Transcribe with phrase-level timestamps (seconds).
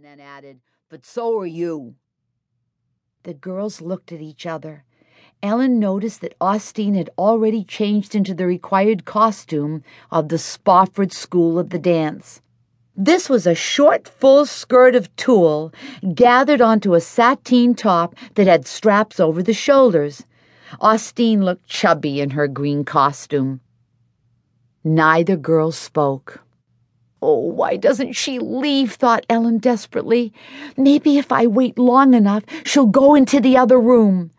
[0.00, 1.94] and then added, But so are you.
[3.24, 4.84] The girls looked at each other.
[5.42, 11.58] Ellen noticed that Austine had already changed into the required costume of the Spofford School
[11.58, 12.40] of the Dance.
[12.96, 15.70] This was a short, full skirt of tulle
[16.14, 20.24] gathered onto a sateen top that had straps over the shoulders.
[20.80, 23.60] Austine looked chubby in her green costume.
[24.82, 26.42] Neither girl spoke.
[27.22, 28.92] Oh, why doesn't she leave?
[28.92, 30.32] thought Ellen desperately.
[30.76, 34.30] Maybe if I wait long enough, she'll go into the other room.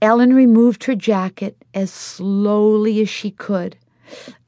[0.00, 3.76] Ellen removed her jacket as slowly as she could.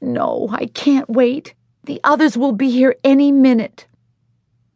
[0.01, 1.53] No, I can't wait.
[1.83, 3.87] The others will be here any minute.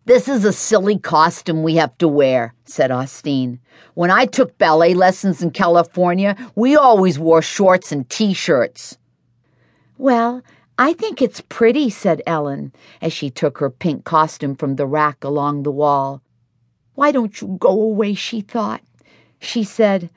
[0.05, 3.59] This is a silly costume we have to wear, said Austine.
[3.93, 8.97] When I took ballet lessons in California, we always wore shorts and t shirts.
[9.97, 10.41] Well,
[10.81, 15.25] I think it's pretty, said Ellen, as she took her pink costume from the rack
[15.25, 16.21] along the wall.
[16.95, 18.13] Why don't you go away?
[18.13, 18.81] she thought.
[19.41, 20.09] She said,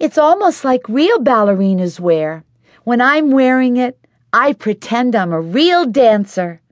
[0.00, 2.44] It's almost like real ballerinas wear.
[2.84, 3.98] When I'm wearing it,
[4.32, 6.62] I pretend I'm a real dancer.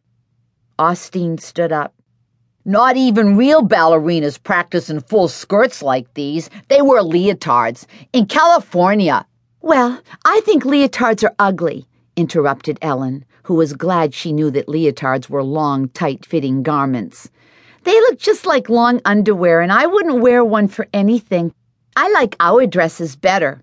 [0.79, 1.93] Austine stood up.
[2.65, 6.49] Not even real ballerinas practice in full skirts like these.
[6.69, 7.85] They wear leotards.
[8.15, 9.27] In California.
[9.61, 11.87] Well, I think leotards are ugly,
[12.17, 17.31] interrupted Ellen who was glad she knew that leotards were long, tight fitting garments.
[17.85, 21.53] They look just like long underwear, and I wouldn't wear one for anything.
[21.95, 23.63] I like our dresses better.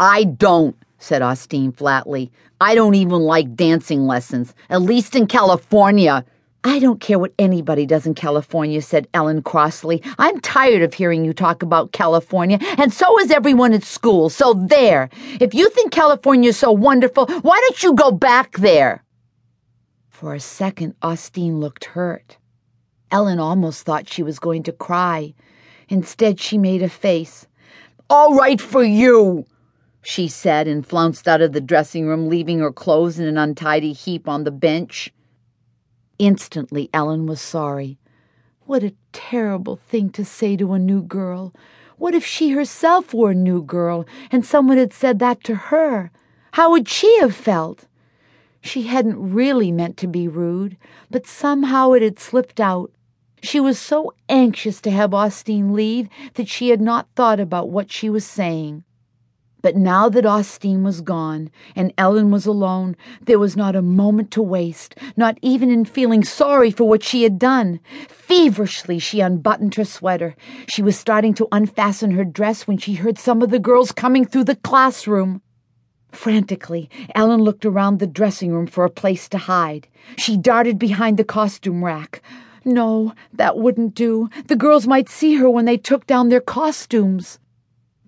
[0.00, 2.32] I don't, said Austine flatly.
[2.60, 6.24] I don't even like dancing lessons, at least in California.
[6.66, 10.02] I don't care what anybody does in California, said Ellen crossly.
[10.18, 14.30] I'm tired of hearing you talk about California, and so is everyone at school.
[14.30, 15.10] So there.
[15.40, 19.04] If you think California is so wonderful, why don't you go back there?
[20.08, 22.38] For a second, Austine looked hurt.
[23.10, 25.34] Ellen almost thought she was going to cry.
[25.90, 27.46] Instead, she made a face.
[28.08, 29.44] All right for you,
[30.02, 33.92] she said, and flounced out of the dressing room, leaving her clothes in an untidy
[33.92, 35.12] heap on the bench.
[36.18, 37.98] Instantly, Ellen was sorry.
[38.66, 41.52] What a terrible thing to say to a new girl.
[41.96, 46.10] What if she herself were a new girl and someone had said that to her?
[46.52, 47.86] How would she have felt?
[48.60, 50.76] She hadn't really meant to be rude,
[51.10, 52.90] but somehow it had slipped out.
[53.42, 57.92] She was so anxious to have Austine leave that she had not thought about what
[57.92, 58.84] she was saying.
[59.64, 64.30] But now that Austine was gone and Ellen was alone, there was not a moment
[64.32, 67.80] to waste, not even in feeling sorry for what she had done.
[68.06, 70.36] Feverishly, she unbuttoned her sweater.
[70.68, 74.26] She was starting to unfasten her dress when she heard some of the girls coming
[74.26, 75.40] through the classroom.
[76.12, 79.88] Frantically, Ellen looked around the dressing room for a place to hide.
[80.18, 82.20] She darted behind the costume rack.
[82.66, 84.28] No, that wouldn't do.
[84.46, 87.38] The girls might see her when they took down their costumes.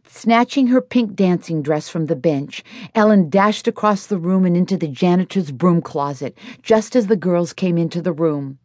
[0.09, 2.62] Snatching her pink dancing dress from the bench,
[2.94, 7.53] Ellen dashed across the room and into the janitor's broom closet just as the girls
[7.53, 8.59] came into the room.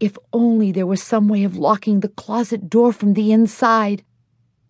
[0.00, 4.02] If only there was some way of locking the closet door from the inside.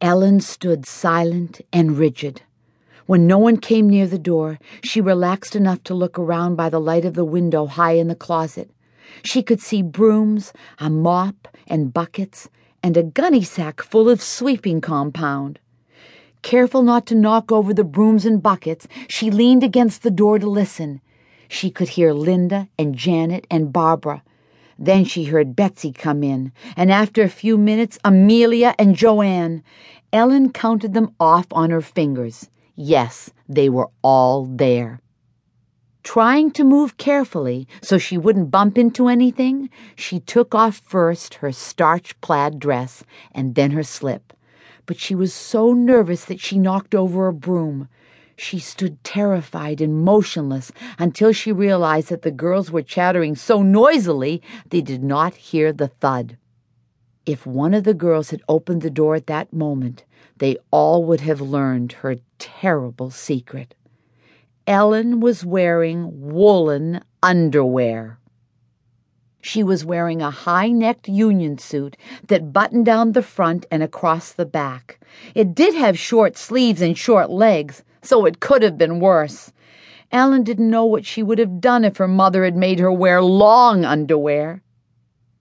[0.00, 2.42] Ellen stood silent and rigid.
[3.06, 6.80] When no one came near the door, she relaxed enough to look around by the
[6.80, 8.70] light of the window high in the closet.
[9.22, 12.48] She could see brooms, a mop, and buckets,
[12.82, 15.58] and a gunny sack full of sweeping compound.
[16.42, 20.48] Careful not to knock over the brooms and buckets, she leaned against the door to
[20.48, 21.00] listen.
[21.48, 24.22] She could hear Linda and Janet and Barbara.
[24.78, 29.64] Then she heard Betsy come in, and after a few minutes, Amelia and Joanne.
[30.12, 32.48] Ellen counted them off on her fingers.
[32.76, 35.00] Yes, they were all there.
[36.04, 41.52] Trying to move carefully so she wouldn't bump into anything, she took off first her
[41.52, 44.32] starch plaid dress and then her slip
[44.88, 47.88] but she was so nervous that she knocked over a broom.
[48.36, 54.40] She stood terrified and motionless until she realized that the girls were chattering so noisily
[54.70, 56.38] they did not hear the thud.
[57.26, 60.04] If one of the girls had opened the door at that moment,
[60.38, 63.74] they all would have learned her terrible secret.
[64.66, 68.18] Ellen was wearing woolen underwear.
[69.40, 71.96] She was wearing a high necked union suit
[72.26, 75.00] that buttoned down the front and across the back.
[75.34, 79.52] It did have short sleeves and short legs, so it could have been worse.
[80.10, 83.22] Ellen didn't know what she would have done if her mother had made her wear
[83.22, 84.62] long underwear.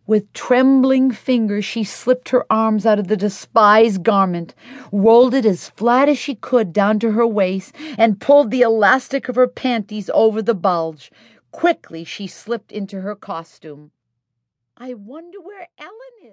[0.05, 4.55] With trembling fingers, she slipped her arms out of the despised garment,
[4.91, 9.27] rolled it as flat as she could down to her waist, and pulled the elastic
[9.27, 11.11] of her panties over the bulge.
[11.51, 13.91] Quickly, she slipped into her costume.
[14.75, 15.91] I wonder where Ellen
[16.21, 16.25] is.